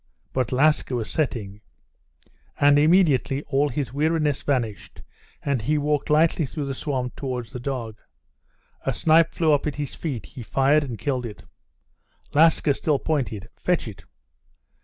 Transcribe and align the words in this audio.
But 0.33 0.51
Laska 0.51 0.95
was 0.95 1.11
setting. 1.11 1.61
And 2.59 2.79
immediately 2.79 3.43
all 3.43 3.69
his 3.69 3.93
weariness 3.93 4.41
vanished, 4.41 5.03
and 5.43 5.61
he 5.61 5.77
walked 5.77 6.09
lightly 6.09 6.47
through 6.47 6.65
the 6.65 6.73
swamp 6.73 7.15
towards 7.15 7.51
the 7.51 7.59
dog. 7.59 7.99
A 8.83 8.93
snipe 8.93 9.31
flew 9.35 9.53
up 9.53 9.67
at 9.67 9.75
his 9.75 9.93
feet; 9.93 10.25
he 10.25 10.41
fired 10.41 10.83
and 10.83 10.97
killed 10.97 11.27
it. 11.27 11.43
Laska 12.33 12.73
still 12.73 12.97
pointed.—"Fetch 12.97 13.87
it!" 13.87 14.05